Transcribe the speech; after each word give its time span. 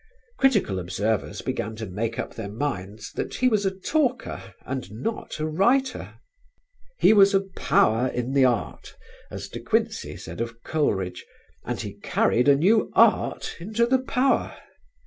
Critical 0.39 0.79
observers 0.79 1.43
began 1.43 1.75
to 1.75 1.85
make 1.85 2.17
up 2.17 2.33
their 2.33 2.49
minds 2.49 3.11
that 3.11 3.35
he 3.35 3.47
was 3.47 3.67
a 3.67 3.69
talker 3.69 4.55
and 4.65 4.91
not 4.91 5.39
a 5.39 5.45
writer. 5.45 6.15
"He 6.97 7.13
was 7.13 7.35
a 7.35 7.45
power 7.55 8.07
in 8.07 8.33
the 8.33 8.45
art," 8.45 8.95
as 9.29 9.47
de 9.47 9.59
Quincey 9.59 10.17
said 10.17 10.41
of 10.41 10.63
Coleridge; 10.63 11.23
"and 11.63 11.79
he 11.79 11.93
carried 12.01 12.47
a 12.47 12.55
new 12.55 12.89
art 12.95 13.55
into 13.59 13.85
the 13.85 13.99
power." 13.99 14.57